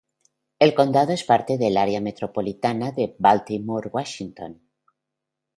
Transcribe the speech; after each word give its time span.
El 0.57 0.73
condado 0.73 1.13
es 1.13 1.23
parte 1.23 1.59
del 1.59 1.77
Área 1.77 2.01
metropolitana 2.01 2.91
de 2.91 3.15
Baltimore-Washington. 3.19 4.59